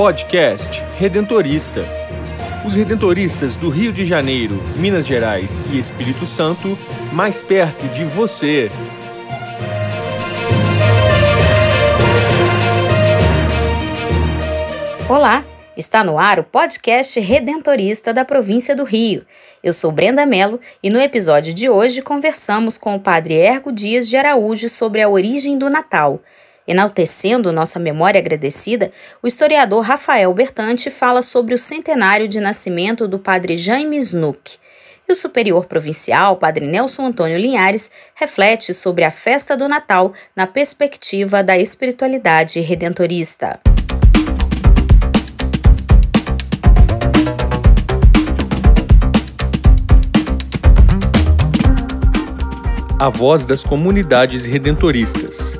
Podcast 0.00 0.82
Redentorista. 0.96 1.84
Os 2.64 2.74
redentoristas 2.74 3.54
do 3.54 3.68
Rio 3.68 3.92
de 3.92 4.06
Janeiro, 4.06 4.54
Minas 4.74 5.06
Gerais 5.06 5.62
e 5.70 5.78
Espírito 5.78 6.24
Santo, 6.24 6.68
mais 7.12 7.42
perto 7.42 7.86
de 7.88 8.02
você. 8.06 8.70
Olá, 15.06 15.44
está 15.76 16.02
no 16.02 16.18
ar 16.18 16.38
o 16.38 16.44
podcast 16.44 17.20
Redentorista 17.20 18.10
da 18.14 18.24
província 18.24 18.74
do 18.74 18.84
Rio. 18.84 19.22
Eu 19.62 19.74
sou 19.74 19.92
Brenda 19.92 20.24
Mello 20.24 20.58
e 20.82 20.88
no 20.88 20.98
episódio 20.98 21.52
de 21.52 21.68
hoje 21.68 22.00
conversamos 22.00 22.78
com 22.78 22.96
o 22.96 23.00
padre 23.00 23.34
Ergo 23.34 23.70
Dias 23.70 24.08
de 24.08 24.16
Araújo 24.16 24.66
sobre 24.70 25.02
a 25.02 25.10
origem 25.10 25.58
do 25.58 25.68
Natal. 25.68 26.22
Enaltecendo 26.68 27.52
nossa 27.52 27.78
memória 27.78 28.18
agradecida, 28.18 28.92
o 29.22 29.26
historiador 29.26 29.82
Rafael 29.82 30.32
Bertante 30.32 30.90
fala 30.90 31.22
sobre 31.22 31.54
o 31.54 31.58
centenário 31.58 32.28
de 32.28 32.40
nascimento 32.40 33.08
do 33.08 33.18
padre 33.18 33.56
Jaime 33.56 33.96
Snook. 33.96 34.58
E 35.08 35.12
o 35.12 35.14
superior 35.16 35.66
provincial, 35.66 36.36
padre 36.36 36.66
Nelson 36.66 37.06
Antônio 37.06 37.38
Linhares, 37.38 37.90
reflete 38.14 38.72
sobre 38.72 39.04
a 39.04 39.10
festa 39.10 39.56
do 39.56 39.66
Natal 39.68 40.12
na 40.36 40.46
perspectiva 40.46 41.42
da 41.42 41.58
espiritualidade 41.58 42.60
redentorista. 42.60 43.58
A 52.98 53.08
voz 53.08 53.46
das 53.46 53.64
comunidades 53.64 54.44
redentoristas 54.44 55.58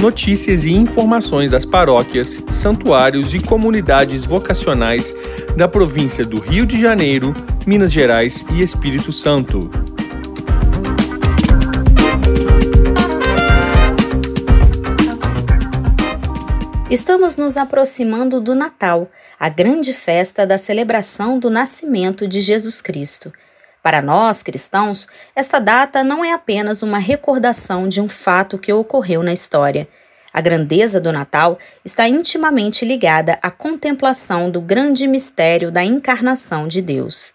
notícias 0.00 0.64
e 0.64 0.72
informações 0.72 1.50
das 1.50 1.64
paróquias, 1.64 2.42
santuários 2.48 3.34
e 3.34 3.40
comunidades 3.40 4.24
vocacionais 4.24 5.14
da 5.56 5.68
província 5.68 6.24
do 6.24 6.38
Rio 6.38 6.66
de 6.66 6.80
Janeiro, 6.80 7.34
Minas 7.66 7.92
Gerais 7.92 8.44
e 8.52 8.62
Espírito 8.62 9.12
Santo. 9.12 9.70
Estamos 16.90 17.34
nos 17.34 17.56
aproximando 17.56 18.40
do 18.40 18.54
Natal, 18.54 19.10
a 19.40 19.48
grande 19.48 19.92
festa 19.92 20.46
da 20.46 20.58
celebração 20.58 21.38
do 21.38 21.50
nascimento 21.50 22.28
de 22.28 22.40
Jesus 22.40 22.80
Cristo. 22.80 23.32
Para 23.84 24.00
nós, 24.00 24.42
cristãos, 24.42 25.06
esta 25.36 25.58
data 25.58 26.02
não 26.02 26.24
é 26.24 26.32
apenas 26.32 26.82
uma 26.82 26.96
recordação 26.96 27.86
de 27.86 28.00
um 28.00 28.08
fato 28.08 28.56
que 28.56 28.72
ocorreu 28.72 29.22
na 29.22 29.30
história. 29.30 29.86
A 30.32 30.40
grandeza 30.40 30.98
do 30.98 31.12
Natal 31.12 31.58
está 31.84 32.08
intimamente 32.08 32.82
ligada 32.82 33.38
à 33.42 33.50
contemplação 33.50 34.50
do 34.50 34.62
grande 34.62 35.06
mistério 35.06 35.70
da 35.70 35.84
encarnação 35.84 36.66
de 36.66 36.80
Deus. 36.80 37.34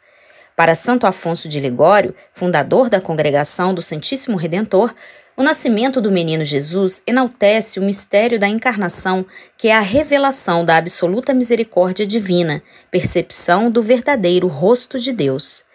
Para 0.56 0.74
Santo 0.74 1.06
Afonso 1.06 1.48
de 1.48 1.60
Ligório, 1.60 2.16
fundador 2.34 2.90
da 2.90 3.00
Congregação 3.00 3.72
do 3.72 3.84
Santíssimo 3.84 4.36
Redentor, 4.36 4.92
o 5.38 5.44
nascimento 5.44 6.02
do 6.02 6.12
menino 6.12 6.44
Jesus 6.44 7.04
enaltece 7.06 7.80
o 7.80 7.84
mistério 7.84 8.40
da 8.40 8.48
encarnação, 8.48 9.24
que 9.56 9.68
é 9.68 9.76
a 9.76 9.82
revelação 9.82 10.66
da 10.66 10.78
absoluta 10.78 11.32
misericórdia 11.32 12.08
divina, 12.08 12.64
percepção 12.90 13.70
do 13.70 13.84
verdadeiro 13.84 14.48
rosto 14.48 14.98
de 14.98 15.14
Deus. 15.14 15.69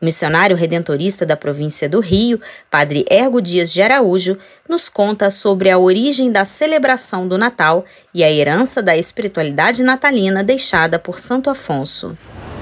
O 0.00 0.04
missionário 0.04 0.56
redentorista 0.56 1.24
da 1.24 1.36
província 1.36 1.88
do 1.88 2.00
Rio, 2.00 2.40
Padre 2.70 3.04
Ergo 3.10 3.40
Dias 3.40 3.72
de 3.72 3.80
Araújo, 3.80 4.36
nos 4.68 4.88
conta 4.88 5.30
sobre 5.30 5.70
a 5.70 5.78
origem 5.78 6.30
da 6.30 6.44
celebração 6.44 7.26
do 7.26 7.38
Natal 7.38 7.84
e 8.12 8.24
a 8.24 8.30
herança 8.30 8.82
da 8.82 8.96
espiritualidade 8.96 9.82
natalina 9.82 10.42
deixada 10.42 10.98
por 10.98 11.18
Santo 11.18 11.48
Afonso. 11.48 12.16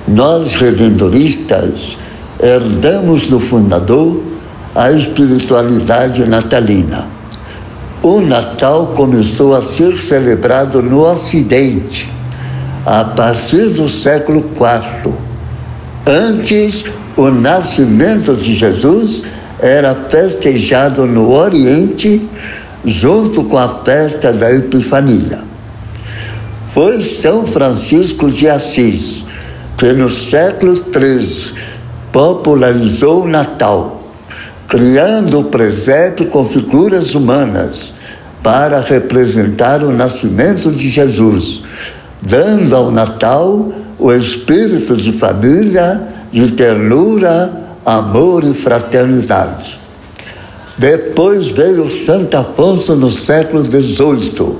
Nós, 0.07 0.55
redentoristas, 0.55 1.97
herdamos 2.41 3.29
do 3.29 3.41
fundador 3.41 4.23
a 4.75 4.91
espiritualidade 4.91 6.25
natalina. 6.25 7.07
O 8.03 8.21
Natal 8.21 8.89
começou 8.97 9.55
a 9.55 9.61
ser 9.61 9.99
celebrado 9.99 10.83
no 10.83 11.07
Ocidente 11.07 12.11
a 12.85 13.05
partir 13.05 13.69
do 13.69 13.89
século 13.89 14.41
IV. 14.41 15.15
Antes, 16.05 16.85
o 17.17 17.31
nascimento 17.31 18.35
de 18.35 18.55
Jesus 18.55 19.23
era 19.59 19.95
festejado 19.95 21.07
no 21.07 21.31
Oriente 21.33 22.29
junto 22.85 23.45
com 23.45 23.59
a 23.59 23.69
festa 23.69 24.33
da 24.33 24.53
Epifania. 24.53 25.41
Foi 26.69 27.03
São 27.03 27.47
Francisco 27.47 28.31
de 28.31 28.49
Assis 28.49 29.25
que 29.77 29.93
no 29.93 30.09
século 30.09 30.75
XIII 30.75 31.55
popularizou 32.11 33.25
o 33.25 33.29
Natal, 33.29 34.13
criando 34.69 35.41
o 35.41 35.45
presépio 35.45 36.27
com 36.27 36.45
figuras 36.45 37.15
humanas 37.15 37.93
para 38.43 38.81
representar 38.81 39.83
o 39.83 39.93
nascimento 39.93 40.73
de 40.73 40.89
Jesus, 40.89 41.63
dando 42.21 42.75
ao 42.75 42.91
Natal 42.91 43.73
o 43.99 44.13
espírito 44.13 44.97
de 44.97 45.13
família 45.13 46.01
de 46.33 46.51
ternura, 46.53 47.53
amor 47.85 48.43
e 48.43 48.55
fraternidade. 48.55 49.79
Depois 50.79 51.49
veio 51.49 51.91
Santo 51.91 52.37
Afonso 52.37 52.97
no 52.97 53.11
século 53.11 53.63
XVIII 53.63 54.59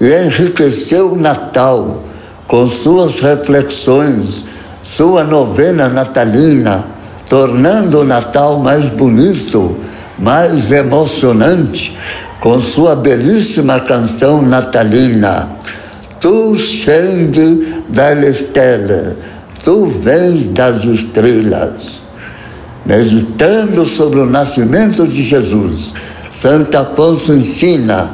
e 0.00 0.26
enriqueceu 0.26 1.12
o 1.12 1.16
Natal 1.16 2.04
com 2.46 2.66
suas 2.66 3.18
reflexões, 3.18 4.44
sua 4.82 5.24
novena 5.24 5.88
natalina, 5.88 6.86
tornando 7.28 8.00
o 8.00 8.04
Natal 8.04 8.58
mais 8.58 8.88
bonito, 8.88 9.76
mais 10.18 10.70
emocionante, 10.70 11.98
com 12.40 12.58
sua 12.58 12.94
belíssima 12.94 13.80
canção 13.80 14.42
natalina. 14.42 15.50
Tu 16.20 16.56
scende 16.56 17.82
dalle 17.88 18.32
stelle, 18.32 19.16
tu 19.64 19.86
vens 19.86 20.46
das 20.46 20.84
estrelas. 20.84 22.02
Meditando 22.84 23.84
sobre 23.84 24.20
o 24.20 24.26
nascimento 24.26 25.06
de 25.06 25.22
Jesus, 25.22 25.94
Santo 26.30 26.76
Afonso 26.76 27.32
ensina 27.32 28.12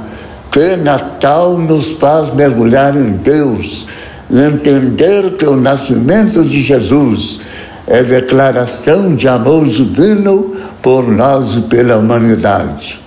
que 0.51 0.77
Natal 0.77 1.57
nos 1.57 1.93
faz 1.93 2.33
mergulhar 2.35 2.97
em 2.97 3.13
Deus 3.13 3.87
entender 4.31 5.37
que 5.37 5.47
o 5.47 5.57
nascimento 5.57 6.43
de 6.43 6.61
Jesus 6.61 7.41
é 7.87 8.03
declaração 8.03 9.15
de 9.15 9.27
amor 9.27 9.67
divino 9.67 10.55
por 10.83 11.09
nós 11.09 11.55
e 11.55 11.63
pela 11.63 11.97
humanidade. 11.97 13.01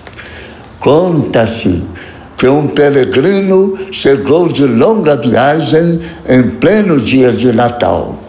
Conta-se 0.80 1.84
que 2.36 2.48
um 2.48 2.70
peregrino 2.70 3.78
chegou 3.92 4.48
de 4.48 4.66
longa 4.66 5.16
viagem 5.16 6.00
em 6.28 6.42
pleno 6.42 7.00
dia 7.00 7.32
de 7.32 7.52
Natal 7.52 8.21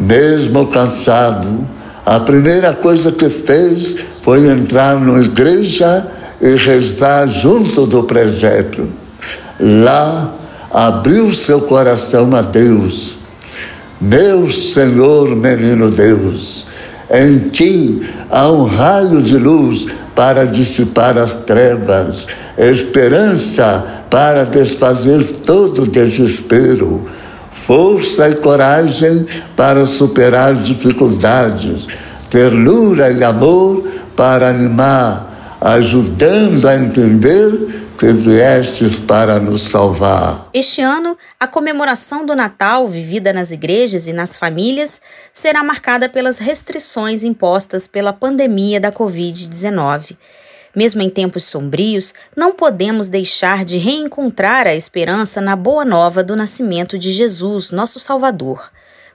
mesmo 0.00 0.66
cansado, 0.68 1.68
a 2.06 2.18
primeira 2.18 2.72
coisa 2.72 3.12
que 3.12 3.28
fez 3.28 3.96
foi 4.22 4.48
entrar 4.48 4.98
na 4.98 5.20
igreja 5.20 6.06
e 6.40 6.54
rezar 6.56 7.28
junto 7.28 7.86
do 7.86 8.04
presépio. 8.04 8.88
Lá, 9.60 10.34
abriu 10.70 11.34
seu 11.34 11.60
coração 11.60 12.34
a 12.34 12.40
Deus. 12.40 13.18
Meu 14.00 14.50
Senhor, 14.50 15.36
menino 15.36 15.90
Deus, 15.90 16.66
em 17.10 17.50
ti 17.50 18.08
há 18.30 18.50
um 18.50 18.64
raio 18.64 19.20
de 19.20 19.36
luz 19.36 19.86
para 20.14 20.46
dissipar 20.46 21.18
as 21.18 21.34
trevas, 21.34 22.26
esperança 22.56 23.84
para 24.08 24.44
desfazer 24.44 25.22
todo 25.44 25.86
desespero 25.86 27.06
força 27.70 28.28
e 28.28 28.34
coragem 28.34 29.24
para 29.54 29.86
superar 29.86 30.54
dificuldades, 30.54 31.86
ternura 32.28 33.12
e 33.12 33.22
amor 33.22 33.88
para 34.16 34.48
animar, 34.48 35.56
ajudando 35.60 36.66
a 36.66 36.74
entender 36.74 37.92
que 37.96 38.12
viestes 38.12 38.96
para 38.96 39.38
nos 39.38 39.60
salvar. 39.60 40.48
Este 40.52 40.82
ano, 40.82 41.16
a 41.38 41.46
comemoração 41.46 42.26
do 42.26 42.34
Natal, 42.34 42.88
vivida 42.88 43.32
nas 43.32 43.52
igrejas 43.52 44.08
e 44.08 44.12
nas 44.12 44.34
famílias, 44.34 45.00
será 45.32 45.62
marcada 45.62 46.08
pelas 46.08 46.40
restrições 46.40 47.22
impostas 47.22 47.86
pela 47.86 48.12
pandemia 48.12 48.80
da 48.80 48.90
Covid-19. 48.90 50.16
Mesmo 50.74 51.02
em 51.02 51.10
tempos 51.10 51.44
sombrios, 51.44 52.14
não 52.36 52.52
podemos 52.52 53.08
deixar 53.08 53.64
de 53.64 53.76
reencontrar 53.76 54.66
a 54.66 54.74
esperança 54.74 55.40
na 55.40 55.56
boa 55.56 55.84
nova 55.84 56.22
do 56.22 56.36
nascimento 56.36 56.98
de 56.98 57.10
Jesus, 57.10 57.70
nosso 57.70 57.98
Salvador. 57.98 58.70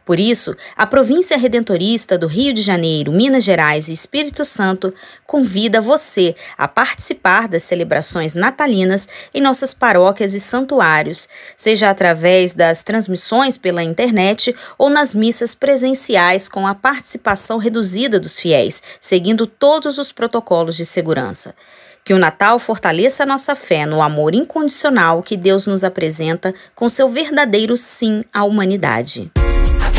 Por 0.05 0.19
isso, 0.19 0.55
a 0.77 0.85
província 0.85 1.35
redentorista 1.35 2.15
do 2.15 2.27
Rio 2.27 2.53
de 2.53 2.61
Janeiro, 2.61 3.11
Minas 3.11 3.43
Gerais 3.43 3.87
e 3.87 3.93
Espírito 3.93 4.45
Santo 4.45 4.93
convida 5.25 5.81
você 5.81 6.35
a 6.55 6.67
participar 6.67 7.47
das 7.47 7.63
celebrações 7.63 8.35
natalinas 8.35 9.09
em 9.33 9.41
nossas 9.41 9.73
paróquias 9.73 10.35
e 10.35 10.39
santuários, 10.39 11.27
seja 11.57 11.89
através 11.89 12.53
das 12.53 12.83
transmissões 12.83 13.57
pela 13.57 13.81
internet 13.81 14.55
ou 14.77 14.91
nas 14.91 15.15
missas 15.15 15.55
presenciais 15.55 16.47
com 16.47 16.67
a 16.67 16.75
participação 16.75 17.57
reduzida 17.57 18.19
dos 18.19 18.39
fiéis, 18.39 18.83
seguindo 19.01 19.47
todos 19.47 19.97
os 19.97 20.11
protocolos 20.11 20.77
de 20.77 20.85
segurança. 20.85 21.55
Que 22.03 22.13
o 22.13 22.19
Natal 22.19 22.59
fortaleça 22.59 23.25
nossa 23.25 23.55
fé 23.55 23.87
no 23.87 23.99
amor 23.99 24.35
incondicional 24.35 25.23
que 25.23 25.35
Deus 25.35 25.65
nos 25.65 25.83
apresenta 25.83 26.53
com 26.75 26.87
seu 26.87 27.09
verdadeiro 27.09 27.75
sim 27.75 28.23
à 28.31 28.43
humanidade. 28.43 29.31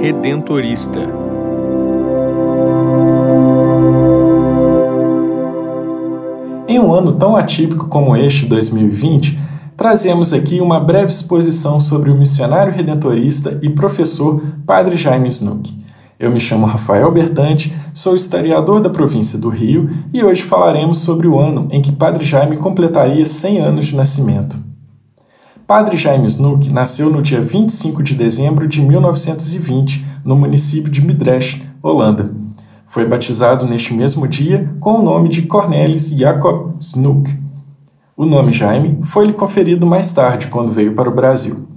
Redentorista 0.00 1.00
Em 6.68 6.78
um 6.78 6.92
ano 6.92 7.12
tão 7.12 7.34
atípico 7.34 7.88
como 7.88 8.16
este 8.16 8.46
2020, 8.46 9.36
trazemos 9.76 10.32
aqui 10.32 10.60
uma 10.60 10.78
breve 10.78 11.10
exposição 11.10 11.80
sobre 11.80 12.12
o 12.12 12.14
missionário 12.14 12.72
redentorista 12.72 13.58
e 13.60 13.68
professor 13.68 14.40
Padre 14.64 14.96
Jaime 14.96 15.28
Snook. 15.28 15.76
Eu 16.16 16.30
me 16.30 16.38
chamo 16.38 16.66
Rafael 16.66 17.10
Bertante, 17.10 17.74
sou 17.92 18.14
historiador 18.14 18.80
da 18.80 18.90
província 18.90 19.36
do 19.36 19.48
Rio 19.48 19.90
e 20.14 20.22
hoje 20.22 20.44
falaremos 20.44 20.98
sobre 20.98 21.26
o 21.26 21.40
ano 21.40 21.66
em 21.72 21.82
que 21.82 21.90
Padre 21.90 22.24
Jaime 22.24 22.56
completaria 22.56 23.26
100 23.26 23.58
anos 23.58 23.86
de 23.86 23.96
nascimento. 23.96 24.67
Padre 25.68 25.98
Jaime 25.98 26.26
Snook 26.26 26.72
nasceu 26.72 27.10
no 27.10 27.20
dia 27.20 27.42
25 27.42 28.02
de 28.02 28.14
dezembro 28.14 28.66
de 28.66 28.80
1920, 28.80 30.02
no 30.24 30.34
município 30.34 30.90
de 30.90 31.02
Midrecht, 31.02 31.68
Holanda. 31.82 32.30
Foi 32.86 33.04
batizado 33.04 33.66
neste 33.66 33.92
mesmo 33.92 34.26
dia 34.26 34.74
com 34.80 34.94
o 34.94 35.02
nome 35.02 35.28
de 35.28 35.42
Cornelis 35.42 36.08
Jacob 36.08 36.74
Snook. 36.80 37.36
O 38.16 38.24
nome 38.24 38.50
Jaime 38.50 39.00
foi-lhe 39.02 39.34
conferido 39.34 39.86
mais 39.86 40.10
tarde, 40.10 40.48
quando 40.48 40.72
veio 40.72 40.94
para 40.94 41.10
o 41.10 41.14
Brasil. 41.14 41.68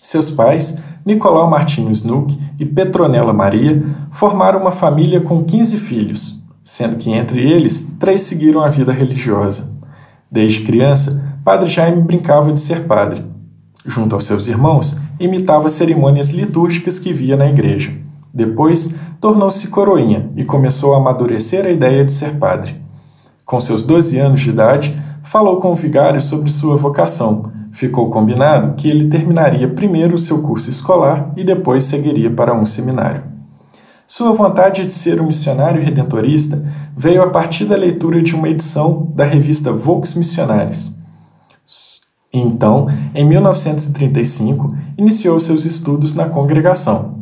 Seus 0.00 0.30
pais, 0.30 0.76
Nicolau 1.04 1.50
Martinho 1.50 1.90
Snook 1.90 2.38
e 2.56 2.64
Petronella 2.64 3.32
Maria, 3.32 3.82
formaram 4.12 4.60
uma 4.60 4.70
família 4.70 5.20
com 5.20 5.42
15 5.42 5.76
filhos, 5.78 6.40
sendo 6.62 6.94
que 6.94 7.10
entre 7.10 7.42
eles, 7.42 7.88
três 7.98 8.22
seguiram 8.22 8.60
a 8.60 8.68
vida 8.68 8.92
religiosa. 8.92 9.74
Desde 10.30 10.60
criança, 10.60 11.35
Padre 11.46 11.70
Jaime 11.70 12.02
brincava 12.02 12.52
de 12.52 12.58
ser 12.58 12.88
padre. 12.88 13.24
Junto 13.84 14.16
aos 14.16 14.26
seus 14.26 14.48
irmãos, 14.48 14.96
imitava 15.20 15.68
cerimônias 15.68 16.30
litúrgicas 16.30 16.98
que 16.98 17.12
via 17.12 17.36
na 17.36 17.48
igreja. 17.48 17.92
Depois, 18.34 18.90
tornou-se 19.20 19.68
coroinha 19.68 20.28
e 20.34 20.44
começou 20.44 20.92
a 20.92 20.96
amadurecer 20.96 21.64
a 21.64 21.70
ideia 21.70 22.04
de 22.04 22.10
ser 22.10 22.34
padre. 22.34 22.74
Com 23.44 23.60
seus 23.60 23.84
12 23.84 24.18
anos 24.18 24.40
de 24.40 24.50
idade, 24.50 24.96
falou 25.22 25.60
com 25.60 25.70
o 25.70 25.76
vigário 25.76 26.20
sobre 26.20 26.50
sua 26.50 26.74
vocação. 26.74 27.44
Ficou 27.70 28.10
combinado 28.10 28.74
que 28.74 28.90
ele 28.90 29.06
terminaria 29.06 29.68
primeiro 29.68 30.16
o 30.16 30.18
seu 30.18 30.42
curso 30.42 30.68
escolar 30.68 31.32
e 31.36 31.44
depois 31.44 31.84
seguiria 31.84 32.28
para 32.28 32.56
um 32.56 32.66
seminário. 32.66 33.22
Sua 34.04 34.32
vontade 34.32 34.84
de 34.84 34.90
ser 34.90 35.20
um 35.20 35.28
missionário 35.28 35.80
redentorista 35.80 36.60
veio 36.96 37.22
a 37.22 37.30
partir 37.30 37.66
da 37.66 37.76
leitura 37.76 38.20
de 38.20 38.34
uma 38.34 38.48
edição 38.48 39.12
da 39.14 39.24
revista 39.24 39.72
Volks 39.72 40.12
Missionaris. 40.14 40.96
Então, 42.32 42.86
em 43.14 43.24
1935, 43.24 44.74
iniciou 44.98 45.38
seus 45.38 45.64
estudos 45.64 46.14
na 46.14 46.28
congregação. 46.28 47.16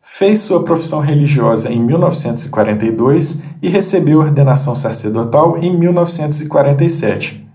Fez 0.00 0.38
sua 0.38 0.62
profissão 0.62 1.00
religiosa 1.00 1.70
em 1.70 1.78
1942 1.78 3.38
e 3.60 3.68
recebeu 3.68 4.20
ordenação 4.20 4.74
sacerdotal 4.74 5.58
em 5.58 5.76
1947. 5.76 7.46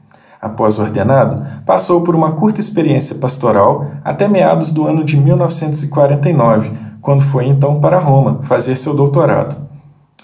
Após 0.42 0.80
ordenado, 0.80 1.44
passou 1.66 2.02
por 2.02 2.16
uma 2.16 2.32
curta 2.32 2.60
experiência 2.60 3.16
pastoral 3.16 3.92
até 4.04 4.28
meados 4.28 4.72
do 4.72 4.88
ano 4.88 5.04
de 5.04 5.16
1949, 5.16 6.72
quando 7.00 7.22
foi 7.22 7.46
então 7.46 7.80
para 7.80 8.00
Roma 8.00 8.42
fazer 8.42 8.76
seu 8.76 8.94
doutorado. 8.94 9.56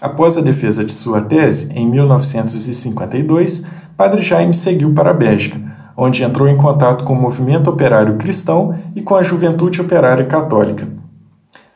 Após 0.02 0.38
a 0.38 0.42
defesa 0.42 0.84
de 0.84 0.92
sua 0.92 1.22
tese, 1.22 1.70
em 1.74 1.88
1952, 1.88 3.64
Padre 3.96 4.22
Jaime 4.22 4.54
seguiu 4.54 4.94
para 4.94 5.10
a 5.10 5.14
Bélgica, 5.14 5.60
onde 5.98 6.24
entrou 6.24 6.48
em 6.48 6.56
contato 6.56 7.04
com 7.04 7.14
o 7.14 7.22
movimento 7.22 7.72
operário 7.72 8.18
cristão 8.18 8.76
e 8.96 9.02
com 9.02 9.16
a 9.16 9.24
juventude 9.24 9.82
operária 9.82 10.26
católica. 10.26 10.88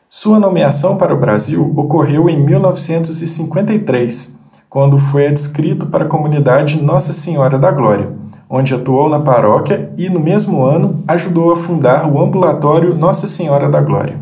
Sua 0.08 0.38
nomeação 0.38 0.96
para 0.96 1.12
o 1.12 1.18
Brasil 1.18 1.72
ocorreu 1.76 2.30
em 2.30 2.36
1953, 2.36 4.32
quando 4.70 4.96
foi 4.96 5.26
adscrito 5.26 5.86
para 5.86 6.04
a 6.04 6.08
comunidade 6.08 6.80
Nossa 6.80 7.12
Senhora 7.12 7.58
da 7.58 7.72
Glória, 7.72 8.12
onde 8.48 8.72
atuou 8.74 9.08
na 9.08 9.18
paróquia 9.18 9.90
e, 9.98 10.08
no 10.08 10.20
mesmo 10.20 10.62
ano, 10.62 11.02
ajudou 11.08 11.50
a 11.50 11.56
fundar 11.56 12.08
o 12.08 12.22
ambulatório 12.22 12.94
Nossa 12.94 13.26
Senhora 13.26 13.68
da 13.68 13.80
Glória. 13.80 14.20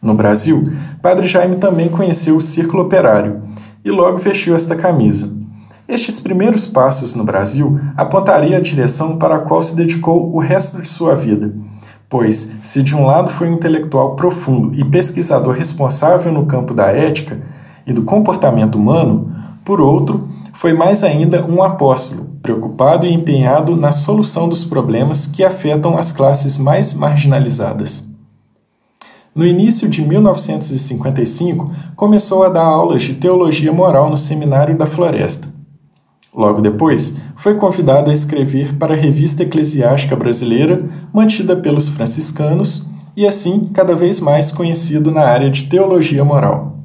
No 0.00 0.14
Brasil, 0.14 0.62
Padre 1.02 1.26
Jaime 1.26 1.56
também 1.56 1.88
conheceu 1.88 2.36
o 2.36 2.40
Círculo 2.40 2.84
Operário 2.84 3.42
e 3.84 3.90
logo 3.90 4.18
vestiu 4.18 4.54
esta 4.54 4.76
camisa. 4.76 5.35
Estes 5.88 6.20
primeiros 6.20 6.66
passos 6.66 7.14
no 7.14 7.24
Brasil 7.24 7.80
apontaria 7.96 8.56
a 8.56 8.60
direção 8.60 9.16
para 9.16 9.36
a 9.36 9.40
qual 9.40 9.62
se 9.62 9.74
dedicou 9.74 10.34
o 10.34 10.38
resto 10.38 10.80
de 10.80 10.88
sua 10.88 11.14
vida 11.14 11.54
Pois, 12.08 12.52
se 12.62 12.82
de 12.82 12.94
um 12.94 13.04
lado 13.04 13.30
foi 13.30 13.48
um 13.48 13.54
intelectual 13.54 14.14
profundo 14.14 14.72
e 14.74 14.84
pesquisador 14.84 15.54
responsável 15.54 16.32
no 16.32 16.46
campo 16.46 16.72
da 16.72 16.86
ética 16.86 17.42
e 17.84 17.92
do 17.92 18.04
comportamento 18.04 18.76
humano, 18.76 19.34
por 19.64 19.80
outro, 19.80 20.28
foi 20.52 20.72
mais 20.72 21.02
ainda 21.02 21.44
um 21.44 21.62
apóstolo, 21.62 22.26
preocupado 22.40 23.06
e 23.06 23.12
empenhado 23.12 23.74
na 23.74 23.90
solução 23.90 24.48
dos 24.48 24.64
problemas 24.64 25.26
que 25.26 25.42
afetam 25.42 25.98
as 25.98 26.12
classes 26.12 26.56
mais 26.56 26.94
marginalizadas. 26.94 28.06
No 29.34 29.44
início 29.44 29.88
de 29.88 30.00
1955, 30.00 31.70
começou 31.96 32.44
a 32.44 32.48
dar 32.48 32.64
aulas 32.64 33.02
de 33.02 33.14
teologia 33.14 33.72
moral 33.72 34.08
no 34.08 34.16
Seminário 34.16 34.78
da 34.78 34.86
Floresta. 34.86 35.55
Logo 36.36 36.60
depois, 36.60 37.14
foi 37.34 37.54
convidado 37.54 38.10
a 38.10 38.12
escrever 38.12 38.74
para 38.74 38.92
a 38.92 38.96
Revista 38.96 39.42
Eclesiástica 39.42 40.14
Brasileira, 40.14 40.84
mantida 41.10 41.56
pelos 41.56 41.88
franciscanos, 41.88 42.86
e 43.16 43.26
assim 43.26 43.70
cada 43.72 43.94
vez 43.94 44.20
mais 44.20 44.52
conhecido 44.52 45.10
na 45.10 45.22
área 45.22 45.48
de 45.48 45.64
teologia 45.64 46.22
moral. 46.22 46.76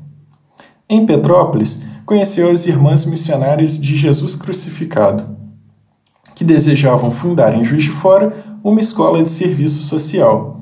Em 0.89 1.05
Petrópolis, 1.05 1.81
conheceu 2.05 2.49
as 2.49 2.65
Irmãs 2.65 3.03
Missionárias 3.03 3.77
de 3.77 3.93
Jesus 3.93 4.37
Crucificado, 4.37 5.35
que 6.33 6.45
desejavam 6.45 7.11
fundar 7.11 7.53
em 7.53 7.65
Juiz 7.65 7.83
de 7.83 7.89
Fora 7.89 8.33
uma 8.63 8.79
escola 8.79 9.21
de 9.21 9.29
serviço 9.29 9.83
social. 9.83 10.61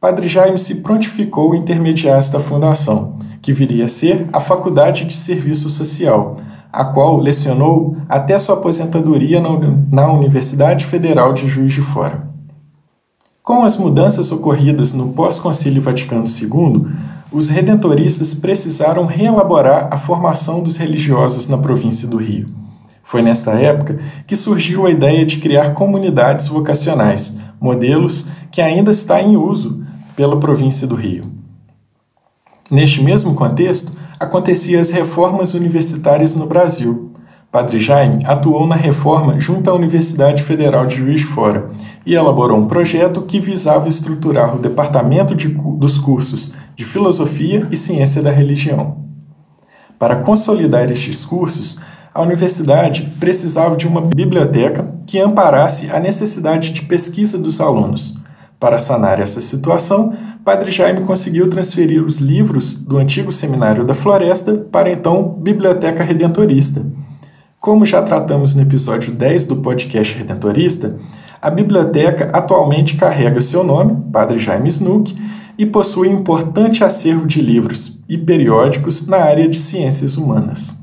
Padre 0.00 0.26
Jaime 0.26 0.58
se 0.58 0.76
prontificou 0.76 1.52
a 1.52 1.56
intermediar 1.56 2.16
esta 2.16 2.40
fundação, 2.40 3.18
que 3.42 3.52
viria 3.52 3.84
a 3.84 3.88
ser 3.88 4.26
a 4.32 4.40
Faculdade 4.40 5.04
de 5.04 5.12
Serviço 5.12 5.68
Social, 5.68 6.36
a 6.72 6.84
qual 6.84 7.18
lecionou 7.18 7.96
até 8.08 8.38
sua 8.38 8.54
aposentadoria 8.54 9.42
na 9.90 10.10
Universidade 10.10 10.86
Federal 10.86 11.34
de 11.34 11.46
Juiz 11.46 11.74
de 11.74 11.82
Fora. 11.82 12.26
Com 13.42 13.62
as 13.62 13.76
mudanças 13.76 14.32
ocorridas 14.32 14.94
no 14.94 15.08
pós-Concílio 15.08 15.82
Vaticano 15.82 16.24
II, 16.26 16.86
os 17.30 17.48
redentoristas 17.48 18.32
precisaram 18.32 19.04
reelaborar 19.04 19.88
a 19.90 19.98
formação 19.98 20.62
dos 20.62 20.76
religiosos 20.76 21.48
na 21.48 21.58
província 21.58 22.08
do 22.08 22.16
Rio. 22.16 22.48
Foi 23.02 23.20
nesta 23.20 23.52
época 23.52 23.98
que 24.26 24.36
surgiu 24.36 24.86
a 24.86 24.90
ideia 24.90 25.26
de 25.26 25.38
criar 25.38 25.74
comunidades 25.74 26.48
vocacionais, 26.48 27.36
modelos 27.60 28.26
que 28.50 28.62
ainda 28.62 28.90
está 28.90 29.20
em 29.20 29.36
uso 29.36 29.84
pela 30.14 30.38
província 30.38 30.86
do 30.86 30.94
Rio. 30.94 31.24
Neste 32.70 33.02
mesmo 33.02 33.34
contexto, 33.34 33.92
aconteciam 34.22 34.80
as 34.80 34.90
reformas 34.90 35.52
universitárias 35.52 36.34
no 36.34 36.46
Brasil. 36.46 37.12
Padre 37.50 37.80
Jaime 37.80 38.24
atuou 38.24 38.66
na 38.66 38.76
reforma 38.76 39.38
junto 39.38 39.68
à 39.68 39.74
Universidade 39.74 40.44
Federal 40.44 40.86
de 40.86 40.96
Juiz 40.96 41.20
de 41.20 41.26
Fora 41.26 41.68
e 42.06 42.14
elaborou 42.14 42.56
um 42.56 42.66
projeto 42.66 43.22
que 43.22 43.40
visava 43.40 43.88
estruturar 43.88 44.54
o 44.54 44.60
departamento 44.60 45.34
de, 45.34 45.48
dos 45.48 45.98
cursos 45.98 46.52
de 46.76 46.84
Filosofia 46.84 47.66
e 47.70 47.76
Ciência 47.76 48.22
da 48.22 48.30
Religião. 48.30 49.02
Para 49.98 50.16
consolidar 50.16 50.90
estes 50.90 51.24
cursos, 51.24 51.76
a 52.14 52.22
universidade 52.22 53.12
precisava 53.18 53.76
de 53.76 53.88
uma 53.88 54.02
biblioteca 54.02 54.94
que 55.06 55.18
amparasse 55.18 55.90
a 55.90 55.98
necessidade 55.98 56.70
de 56.70 56.82
pesquisa 56.82 57.36
dos 57.36 57.60
alunos. 57.60 58.21
Para 58.62 58.78
sanar 58.78 59.18
essa 59.18 59.40
situação, 59.40 60.12
Padre 60.44 60.70
Jaime 60.70 61.00
conseguiu 61.00 61.50
transferir 61.50 62.00
os 62.00 62.18
livros 62.18 62.76
do 62.76 62.96
antigo 62.96 63.32
Seminário 63.32 63.84
da 63.84 63.92
Floresta 63.92 64.54
para 64.70 64.88
então 64.88 65.36
Biblioteca 65.42 66.04
Redentorista 66.04 66.86
como 67.62 67.86
já 67.86 68.02
tratamos 68.02 68.56
no 68.56 68.62
episódio 68.62 69.14
10 69.14 69.44
do 69.44 69.56
podcast 69.58 70.18
Redentorista, 70.18 70.96
a 71.40 71.48
biblioteca 71.48 72.28
atualmente 72.36 72.96
carrega 72.96 73.40
seu 73.40 73.62
nome, 73.62 74.02
Padre 74.12 74.40
Jaime 74.40 74.68
Snook, 74.68 75.14
e 75.56 75.64
possui 75.64 76.08
um 76.08 76.14
importante 76.18 76.82
acervo 76.82 77.24
de 77.24 77.40
livros 77.40 78.00
e 78.08 78.18
periódicos 78.18 79.06
na 79.06 79.18
área 79.18 79.48
de 79.48 79.60
ciências 79.60 80.16
humanas. 80.16 80.74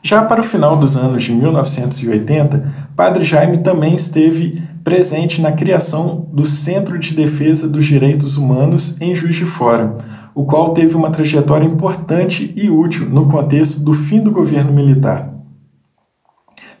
Já 0.00 0.22
para 0.22 0.40
o 0.40 0.44
final 0.44 0.76
dos 0.76 0.96
anos 0.96 1.24
de 1.24 1.32
1980, 1.32 2.72
Padre 2.94 3.24
Jaime 3.24 3.58
também 3.58 3.96
esteve 3.96 4.62
presente 4.84 5.40
na 5.40 5.52
criação 5.52 6.28
do 6.32 6.44
Centro 6.44 6.98
de 6.98 7.14
Defesa 7.14 7.68
dos 7.68 7.84
Direitos 7.84 8.36
Humanos 8.36 8.96
em 9.00 9.14
Juiz 9.14 9.36
de 9.36 9.44
Fora, 9.44 9.96
o 10.34 10.44
qual 10.44 10.70
teve 10.70 10.96
uma 10.96 11.10
trajetória 11.10 11.66
importante 11.66 12.52
e 12.56 12.68
útil 12.68 13.08
no 13.08 13.28
contexto 13.28 13.80
do 13.80 13.92
fim 13.92 14.20
do 14.20 14.30
governo 14.30 14.72
militar. 14.72 15.32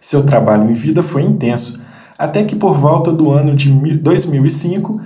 Seu 0.00 0.22
trabalho 0.24 0.68
em 0.68 0.72
vida 0.72 1.02
foi 1.02 1.22
intenso, 1.22 1.80
até 2.18 2.42
que 2.42 2.56
por 2.56 2.76
volta 2.76 3.12
do 3.12 3.30
ano 3.30 3.54
de 3.54 3.70
2005, 3.98 5.00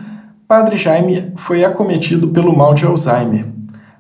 Padre 0.49 0.77
Jaime 0.77 1.33
foi 1.37 1.65
acometido 1.65 2.29
pelo 2.29 2.57
mal 2.57 2.73
de 2.73 2.87
Alzheimer. 2.87 3.47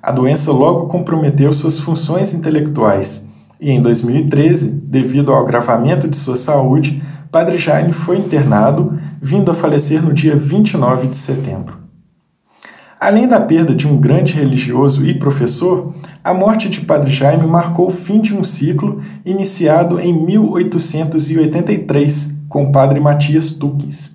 A 0.02 0.12
doença 0.12 0.52
logo 0.52 0.86
comprometeu 0.86 1.52
suas 1.52 1.80
funções 1.80 2.32
intelectuais 2.32 3.26
e 3.60 3.70
em 3.70 3.80
2013, 3.80 4.70
devido 4.70 5.32
ao 5.32 5.40
agravamento 5.40 6.06
de 6.06 6.16
sua 6.16 6.36
saúde, 6.36 7.02
Padre 7.30 7.58
Jaime 7.58 7.92
foi 7.92 8.18
internado, 8.18 8.98
vindo 9.20 9.50
a 9.50 9.54
falecer 9.54 10.02
no 10.02 10.12
dia 10.12 10.36
29 10.36 11.08
de 11.08 11.16
setembro. 11.16 11.86
Além 12.98 13.28
da 13.28 13.38
perda 13.38 13.74
de 13.74 13.86
um 13.86 13.98
grande 13.98 14.32
religioso 14.32 15.04
e 15.04 15.18
professor, 15.18 15.92
a 16.24 16.32
morte 16.32 16.66
de 16.68 16.80
Padre 16.80 17.10
Jaime 17.10 17.46
marcou 17.46 17.88
o 17.88 17.90
fim 17.90 18.22
de 18.22 18.34
um 18.34 18.42
ciclo 18.42 19.02
iniciado 19.24 20.00
em 20.00 20.12
1883 20.12 22.34
com 22.48 22.72
Padre 22.72 22.98
Matias 22.98 23.52
Tukins. 23.52 24.10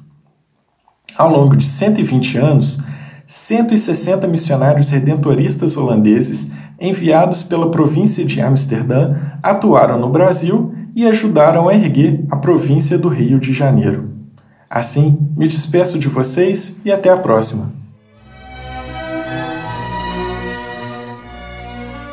Ao 1.16 1.30
longo 1.30 1.56
de 1.56 1.66
120 1.66 2.38
anos, 2.38 2.80
160 3.28 4.28
missionários 4.28 4.90
redentoristas 4.90 5.78
holandeses, 5.78 6.52
enviados 6.80 7.44
pela 7.44 7.70
província 7.70 8.26
de 8.26 8.42
Amsterdã, 8.42 9.14
atuaram 9.44 10.00
no 10.00 10.10
Brasil 10.10 10.74
e 10.96 11.08
ajudaram 11.08 11.70
a 11.70 11.74
erguer 11.74 12.26
a 12.30 12.36
província 12.36 12.98
do 12.98 13.08
Rio 13.08 13.40
de 13.40 13.54
Janeiro. 13.54 14.12
Assim, 14.70 15.18
me 15.36 15.48
despeço 15.48 16.00
de 16.00 16.08
vocês 16.08 16.76
e 16.86 16.92
até 16.92 17.10
a 17.10 17.18
próxima. 17.18 17.82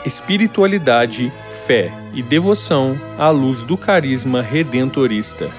espiritualidade, 0.09 1.31
fé 1.67 1.93
e 2.15 2.23
devoção 2.23 2.99
à 3.19 3.29
luz 3.29 3.63
do 3.63 3.77
carisma 3.77 4.41
redentorista. 4.41 5.51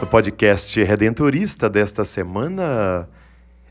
No 0.00 0.06
podcast 0.06 0.80
Redentorista 0.84 1.68
desta 1.68 2.04
semana, 2.04 3.08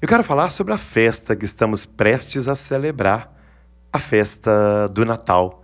eu 0.04 0.08
quero 0.08 0.22
falar 0.22 0.50
sobre 0.50 0.74
a 0.74 0.78
festa 0.78 1.34
que 1.34 1.46
estamos 1.46 1.86
prestes 1.86 2.50
a 2.50 2.56
celebrar, 2.56 3.34
a 3.92 3.98
festa 3.98 4.86
do 4.90 5.06
Natal, 5.06 5.64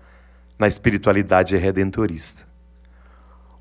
na 0.57 0.65
espiritualidade 0.65 1.57
redentorista. 1.57 2.47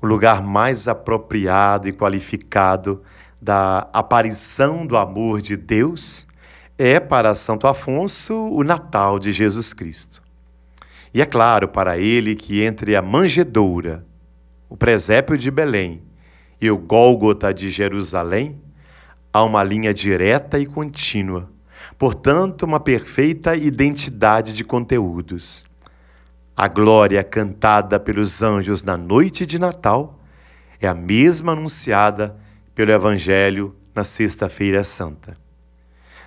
O 0.01 0.07
lugar 0.07 0.41
mais 0.41 0.87
apropriado 0.87 1.89
e 1.89 1.91
qualificado 1.91 3.03
da 3.41 3.89
aparição 3.91 4.87
do 4.87 4.95
amor 4.95 5.41
de 5.41 5.57
Deus 5.57 6.25
é 6.77 6.97
para 6.97 7.35
Santo 7.35 7.67
Afonso 7.67 8.33
o 8.33 8.63
Natal 8.63 9.19
de 9.19 9.33
Jesus 9.33 9.73
Cristo. 9.73 10.23
E 11.13 11.21
é 11.21 11.25
claro 11.25 11.67
para 11.67 11.97
ele 11.97 12.37
que 12.37 12.63
entre 12.63 12.95
a 12.95 13.01
manjedoura, 13.01 14.05
o 14.69 14.77
presépio 14.77 15.37
de 15.37 15.51
Belém 15.51 16.01
e 16.61 16.71
o 16.71 16.77
Gólgota 16.77 17.53
de 17.53 17.69
Jerusalém, 17.69 18.61
há 19.31 19.43
uma 19.43 19.63
linha 19.63 19.93
direta 19.93 20.59
e 20.59 20.65
contínua, 20.65 21.49
portanto, 21.97 22.63
uma 22.63 22.79
perfeita 22.79 23.55
identidade 23.55 24.53
de 24.53 24.63
conteúdos. 24.63 25.63
A 26.55 26.67
glória 26.67 27.23
cantada 27.23 27.99
pelos 27.99 28.41
anjos 28.41 28.83
na 28.83 28.97
noite 28.97 29.45
de 29.45 29.57
Natal 29.57 30.19
é 30.81 30.87
a 30.87 30.93
mesma 30.93 31.53
anunciada 31.53 32.35
pelo 32.75 32.91
Evangelho 32.91 33.75
na 33.95 34.03
Sexta-feira 34.03 34.83
Santa. 34.83 35.37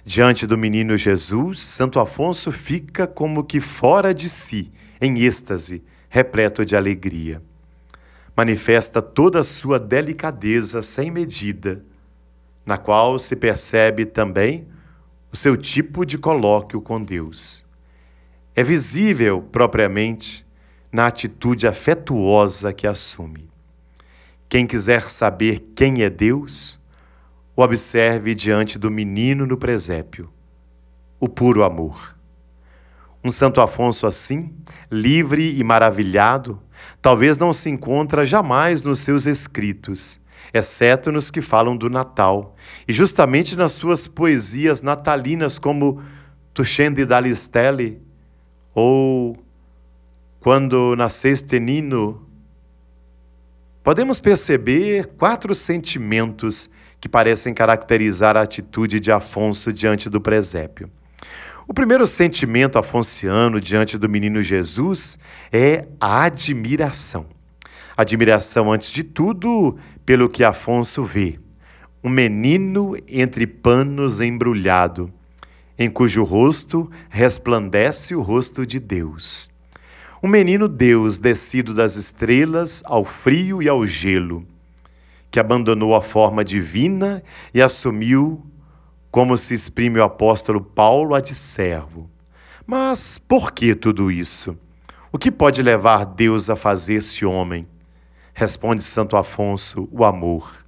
Diante 0.05 0.47
do 0.47 0.59
menino 0.59 0.97
Jesus, 0.97 1.63
Santo 1.63 2.01
Afonso 2.01 2.51
fica 2.51 3.07
como 3.07 3.45
que 3.45 3.61
fora 3.61 4.13
de 4.13 4.29
si, 4.29 4.73
em 5.01 5.19
êxtase, 5.23 5.85
repleto 6.09 6.65
de 6.65 6.77
alegria. 6.77 7.41
Manifesta 8.37 9.01
toda 9.01 9.41
a 9.41 9.45
sua 9.45 9.79
delicadeza 9.79 10.83
sem 10.83 11.11
medida, 11.11 11.85
na 12.65 12.79
qual 12.79 13.19
se 13.19 13.35
percebe 13.35 14.07
também 14.07 14.67
o 15.33 15.37
seu 15.37 15.57
tipo 15.57 16.05
de 16.05 16.19
colóquio 16.19 16.81
com 16.81 17.03
Deus. 17.03 17.65
É 18.55 18.63
visível, 18.63 19.41
propriamente, 19.41 20.47
na 20.93 21.07
atitude 21.07 21.67
afetuosa 21.67 22.73
que 22.73 22.87
assume. 22.87 23.51
Quem 24.49 24.67
quiser 24.67 25.09
saber 25.09 25.73
quem 25.75 26.03
é 26.03 26.11
Deus, 26.11 26.79
o 27.57 27.63
observe 27.63 28.35
diante 28.35 28.79
do 28.79 28.91
menino 28.91 29.47
no 29.47 29.57
presépio, 29.57 30.31
o 31.19 31.29
puro 31.29 31.65
amor. 31.65 32.15
Um 33.25 33.31
Santo 33.31 33.61
Afonso 33.61 34.07
assim, 34.07 34.53
livre 34.91 35.59
e 35.59 35.65
maravilhado, 35.65 36.61
talvez 37.01 37.39
não 37.39 37.53
se 37.53 37.71
encontra 37.71 38.27
jamais 38.27 38.83
nos 38.83 38.99
seus 38.99 39.25
escritos, 39.27 40.21
exceto 40.53 41.11
nos 41.11 41.31
que 41.31 41.41
falam 41.41 41.77
do 41.77 41.89
Natal, 41.89 42.55
e 42.87 42.93
justamente 42.93 43.57
nas 43.57 43.73
suas 43.73 44.07
poesias 44.07 44.83
natalinas 44.83 45.59
como 45.59 46.03
Tuxende 46.53 47.05
d'Alistelli 47.07 48.01
ou 48.75 49.37
Quando 50.41 50.97
nasceste 50.97 51.61
Nino, 51.61 52.27
podemos 53.85 54.19
perceber 54.19 55.07
quatro 55.17 55.55
sentimentos 55.55 56.69
que 57.01 57.09
parecem 57.09 57.55
caracterizar 57.55 58.37
a 58.37 58.43
atitude 58.43 59.01
de 59.01 59.13
Afonso 59.13 59.73
diante 59.73 60.11
do 60.11 60.21
presépio. 60.21 60.91
O 61.67 61.73
primeiro 61.73 62.07
sentimento 62.07 62.79
afonciano 62.79 63.61
diante 63.61 63.97
do 63.97 64.09
menino 64.09 64.43
Jesus 64.43 65.19
é 65.53 65.87
a 66.01 66.25
admiração. 66.25 67.27
Admiração, 67.97 68.73
antes 68.73 68.91
de 68.91 69.05
tudo, 69.05 69.79
pelo 70.05 70.29
que 70.29 70.45
Afonso 70.45 71.05
vê. 71.05 71.39
Um 72.03 72.11
menino 72.11 72.97
entre 73.09 73.47
panos 73.47 74.21
embrulhado, 74.21 75.13
em 75.79 75.89
cujo 75.89 76.25
rosto 76.25 76.91
resplandece 77.09 78.15
o 78.15 78.21
rosto 78.21 78.67
de 78.67 78.81
Deus. 78.81 79.49
Um 80.23 80.29
menino 80.29 80.69
Deus 80.69 81.19
descido 81.19 81.75
das 81.75 81.97
estrelas 81.97 82.83
ao 82.87 83.05
frio 83.05 83.63
e 83.63 83.69
ao 83.69 83.87
gelo, 83.87 84.47
que 85.31 85.41
abandonou 85.41 85.95
a 85.95 86.03
forma 86.03 86.45
divina 86.45 87.23
e 87.53 87.63
assumiu, 87.63 88.45
como 89.11 89.37
se 89.37 89.55
exprime 89.55 89.99
o 89.99 90.05
apóstolo 90.05 90.61
Paulo, 90.61 91.15
a 91.15 91.21
de 91.21 91.35
servo. 91.35 92.09
Mas 92.67 93.19
por 93.19 93.53
que 93.53 93.75
tudo 93.75 94.11
isso? 94.11 94.57
O 95.11 95.19
que 95.19 95.31
pode 95.31 95.63
levar 95.63 96.05
Deus 96.05 96.49
a 96.49 96.57
fazer 96.57 96.95
esse 96.95 97.25
homem? 97.25 97.67
Responde 98.35 98.83
Santo 98.83 99.17
Afonso, 99.17 99.89
o 99.93 100.05
amor. 100.05 100.65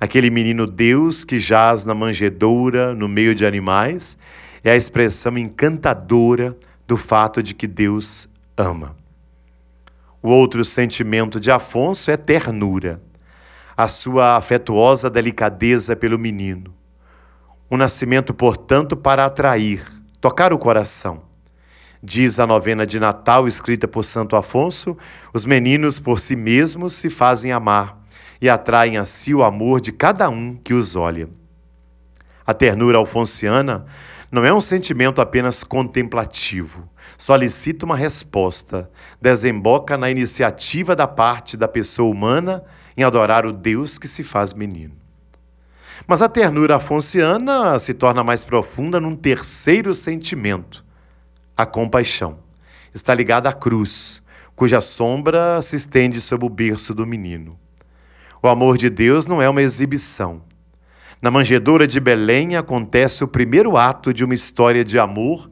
Aquele 0.00 0.30
menino 0.30 0.66
Deus 0.66 1.24
que 1.24 1.38
jaz 1.38 1.84
na 1.84 1.94
manjedoura, 1.94 2.94
no 2.94 3.06
meio 3.06 3.34
de 3.34 3.44
animais, 3.44 4.16
é 4.64 4.70
a 4.70 4.76
expressão 4.76 5.36
encantadora 5.36 6.56
do 6.86 6.96
fato 6.96 7.42
de 7.42 7.54
que 7.54 7.66
Deus 7.66 8.28
ama. 8.56 8.96
O 10.22 10.30
outro 10.30 10.64
sentimento 10.64 11.38
de 11.38 11.50
Afonso 11.50 12.10
é 12.10 12.16
ternura, 12.16 13.00
a 13.76 13.88
sua 13.88 14.36
afetuosa 14.36 15.10
delicadeza 15.10 15.94
pelo 15.94 16.18
menino. 16.18 16.74
Um 17.70 17.76
nascimento, 17.76 18.32
portanto, 18.32 18.96
para 18.96 19.26
atrair, 19.26 19.84
tocar 20.20 20.52
o 20.52 20.58
coração. 20.58 21.25
Diz 22.08 22.38
a 22.38 22.46
novena 22.46 22.86
de 22.86 23.00
Natal, 23.00 23.48
escrita 23.48 23.88
por 23.88 24.04
Santo 24.04 24.36
Afonso: 24.36 24.96
os 25.34 25.44
meninos 25.44 25.98
por 25.98 26.20
si 26.20 26.36
mesmos 26.36 26.94
se 26.94 27.10
fazem 27.10 27.50
amar 27.50 28.00
e 28.40 28.48
atraem 28.48 28.96
a 28.96 29.04
si 29.04 29.34
o 29.34 29.42
amor 29.42 29.80
de 29.80 29.90
cada 29.90 30.28
um 30.30 30.54
que 30.54 30.72
os 30.72 30.94
olha. 30.94 31.28
A 32.46 32.54
ternura 32.54 32.98
alfonsiana 32.98 33.86
não 34.30 34.44
é 34.44 34.54
um 34.54 34.60
sentimento 34.60 35.20
apenas 35.20 35.64
contemplativo, 35.64 36.88
solicita 37.18 37.84
uma 37.84 37.96
resposta, 37.96 38.88
desemboca 39.20 39.98
na 39.98 40.08
iniciativa 40.08 40.94
da 40.94 41.08
parte 41.08 41.56
da 41.56 41.66
pessoa 41.66 42.08
humana 42.08 42.62
em 42.96 43.02
adorar 43.02 43.44
o 43.44 43.52
Deus 43.52 43.98
que 43.98 44.06
se 44.06 44.22
faz 44.22 44.52
menino. 44.52 44.94
Mas 46.06 46.22
a 46.22 46.28
ternura 46.28 46.76
afonciana 46.76 47.76
se 47.80 47.92
torna 47.92 48.22
mais 48.22 48.44
profunda 48.44 49.00
num 49.00 49.16
terceiro 49.16 49.92
sentimento, 49.92 50.85
a 51.56 51.64
compaixão. 51.64 52.38
Está 52.92 53.14
ligada 53.14 53.48
à 53.48 53.52
cruz, 53.52 54.22
cuja 54.54 54.80
sombra 54.80 55.60
se 55.62 55.76
estende 55.76 56.20
sobre 56.20 56.46
o 56.46 56.50
berço 56.50 56.94
do 56.94 57.06
menino. 57.06 57.58
O 58.42 58.48
amor 58.48 58.76
de 58.76 58.90
Deus 58.90 59.26
não 59.26 59.40
é 59.40 59.48
uma 59.48 59.62
exibição. 59.62 60.42
Na 61.20 61.30
manjedoura 61.30 61.86
de 61.86 61.98
Belém 61.98 62.56
acontece 62.56 63.24
o 63.24 63.28
primeiro 63.28 63.76
ato 63.76 64.12
de 64.12 64.24
uma 64.24 64.34
história 64.34 64.84
de 64.84 64.98
amor 64.98 65.50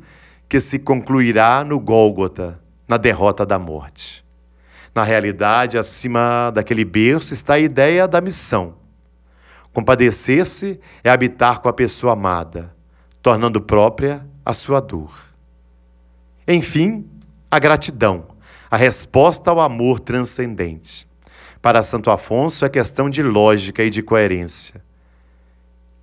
que 0.48 0.60
se 0.60 0.78
concluirá 0.78 1.64
no 1.64 1.80
Gólgota, 1.80 2.60
na 2.86 2.96
derrota 2.96 3.46
da 3.46 3.58
morte. 3.58 4.24
Na 4.94 5.02
realidade, 5.02 5.76
acima 5.76 6.50
daquele 6.50 6.84
berço 6.84 7.34
está 7.34 7.54
a 7.54 7.58
ideia 7.58 8.06
da 8.06 8.20
missão. 8.20 8.76
Compadecer-se 9.72 10.78
é 11.02 11.10
habitar 11.10 11.60
com 11.60 11.68
a 11.68 11.72
pessoa 11.72 12.12
amada, 12.12 12.72
tornando 13.20 13.60
própria 13.60 14.24
a 14.44 14.54
sua 14.54 14.78
dor. 14.80 15.33
Enfim, 16.46 17.08
a 17.50 17.58
gratidão, 17.58 18.26
a 18.70 18.76
resposta 18.76 19.50
ao 19.50 19.60
amor 19.60 20.00
transcendente. 20.00 21.08
Para 21.62 21.82
Santo 21.82 22.10
Afonso 22.10 22.64
é 22.64 22.68
questão 22.68 23.08
de 23.08 23.22
lógica 23.22 23.82
e 23.82 23.88
de 23.88 24.02
coerência. 24.02 24.84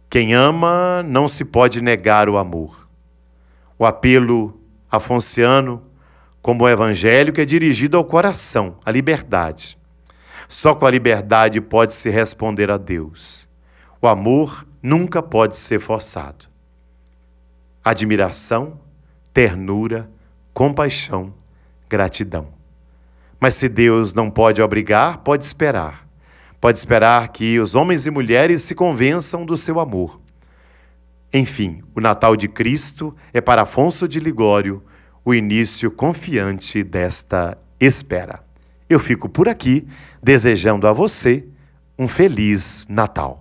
Quem 0.10 0.34
ama 0.34 1.04
não 1.04 1.28
se 1.28 1.46
pode 1.46 1.82
negar 1.82 2.28
o 2.28 2.38
amor. 2.38 2.88
O 3.78 3.86
apelo 3.86 4.60
afonciano 4.90 5.84
como 6.42 6.68
evangélico 6.68 7.40
é 7.40 7.46
dirigido 7.46 7.96
ao 7.96 8.04
coração, 8.04 8.78
à 8.84 8.90
liberdade. 8.90 9.78
Só 10.48 10.74
com 10.74 10.86
a 10.86 10.92
liberdade 10.92 11.62
pode 11.62 11.94
se 11.94 12.10
responder 12.10 12.72
a 12.72 12.78
Deus. 12.78 13.48
O 14.02 14.08
amor 14.08 14.66
nunca 14.82 15.22
pode 15.22 15.56
ser 15.56 15.80
forçado. 15.80 16.46
Admiração, 17.84 18.80
ternura, 19.32 20.10
compaixão, 20.54 21.34
gratidão. 21.90 22.48
Mas 23.40 23.56
se 23.56 23.68
Deus 23.68 24.14
não 24.14 24.30
pode 24.30 24.62
obrigar, 24.62 25.20
pode 25.20 25.46
esperar. 25.46 26.08
Pode 26.60 26.78
esperar 26.78 27.30
que 27.30 27.60
os 27.60 27.74
homens 27.74 28.06
e 28.06 28.12
mulheres 28.12 28.62
se 28.62 28.76
convençam 28.76 29.46
do 29.46 29.58
seu 29.58 29.80
amor. 29.80 30.22
Enfim, 31.34 31.82
o 31.96 32.02
Natal 32.02 32.36
de 32.36 32.48
Cristo 32.48 33.16
é 33.34 33.42
para 33.42 33.64
Afonso 33.64 34.08
de 34.08 34.20
Ligório 34.20 34.84
o 35.24 35.34
início 35.34 35.90
confiante 35.90 36.84
desta 36.84 37.58
espera. 37.80 38.44
Eu 38.90 39.00
fico 39.00 39.30
por 39.30 39.48
aqui, 39.48 39.88
desejando 40.22 40.88
a 40.88 40.94
você 40.94 41.46
um 41.98 42.08
feliz 42.08 42.86
Natal. 42.90 43.41